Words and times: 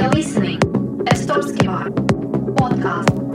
You're 0.00 0.08
listening 0.12 0.58
Estorski 1.12 1.66
Bar 1.66 1.90
Podcast. 2.56 3.29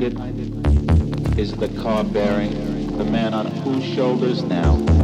behind 0.00 0.40
it 0.40 1.38
is 1.38 1.52
the 1.52 1.68
car 1.82 2.02
bearing 2.02 2.96
the 2.96 3.04
man 3.04 3.34
on 3.34 3.46
whose 3.46 3.84
shoulders 3.84 4.42
now 4.42 5.01